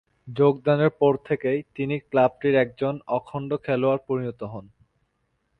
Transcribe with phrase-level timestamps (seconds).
[0.31, 4.65] যোগদানের পর থেকেই তিনি ক্লাবটির একজন অখণ্ড খেলোয়াড়ে পরিণত হন।